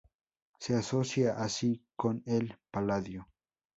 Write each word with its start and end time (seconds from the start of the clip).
Se 0.57 0.75
asocia 0.75 1.33
así 1.37 1.83
con 1.95 2.23
el 2.25 2.57
Paladio. 2.71 3.27